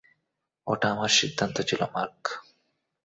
[0.67, 2.21] ওটা আমার সিদ্ধান্ত ছিলো, মার্ক।